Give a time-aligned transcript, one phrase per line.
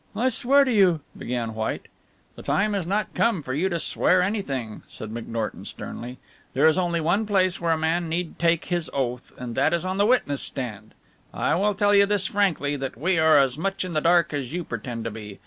[0.15, 1.87] "I swear to you" began White.
[2.35, 6.17] "The time has not come for you to swear anything," said McNorton sternly,
[6.55, 9.85] "there is only one place where a man need take his oath, and that is
[9.85, 10.95] on the witness stand.
[11.35, 14.53] I will tell you this frankly, that we are as much in the dark as
[14.53, 15.39] you pretend to be.